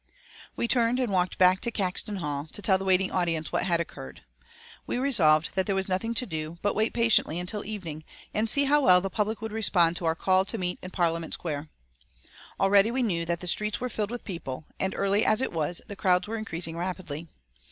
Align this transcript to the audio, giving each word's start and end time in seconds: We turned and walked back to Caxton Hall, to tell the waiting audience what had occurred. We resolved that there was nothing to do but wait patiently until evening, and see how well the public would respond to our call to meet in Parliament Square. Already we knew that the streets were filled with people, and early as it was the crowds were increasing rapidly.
We 0.55 0.67
turned 0.67 0.99
and 0.99 1.11
walked 1.11 1.37
back 1.37 1.61
to 1.61 1.69
Caxton 1.69 2.15
Hall, 2.15 2.47
to 2.53 2.61
tell 2.63 2.79
the 2.79 2.85
waiting 2.85 3.11
audience 3.11 3.51
what 3.51 3.65
had 3.65 3.79
occurred. 3.79 4.23
We 4.87 4.97
resolved 4.97 5.49
that 5.53 5.67
there 5.67 5.75
was 5.75 5.87
nothing 5.87 6.15
to 6.15 6.25
do 6.25 6.57
but 6.63 6.73
wait 6.73 6.91
patiently 6.91 7.39
until 7.39 7.63
evening, 7.63 8.03
and 8.33 8.49
see 8.49 8.63
how 8.63 8.81
well 8.81 8.99
the 8.99 9.11
public 9.11 9.43
would 9.43 9.51
respond 9.51 9.95
to 9.97 10.05
our 10.05 10.15
call 10.15 10.43
to 10.45 10.57
meet 10.57 10.79
in 10.81 10.89
Parliament 10.89 11.35
Square. 11.35 11.69
Already 12.59 12.89
we 12.89 13.03
knew 13.03 13.27
that 13.27 13.41
the 13.41 13.45
streets 13.47 13.79
were 13.79 13.89
filled 13.89 14.09
with 14.09 14.23
people, 14.23 14.65
and 14.79 14.95
early 14.97 15.23
as 15.23 15.39
it 15.39 15.53
was 15.53 15.81
the 15.87 15.95
crowds 15.95 16.27
were 16.27 16.35
increasing 16.37 16.75
rapidly. 16.75 17.27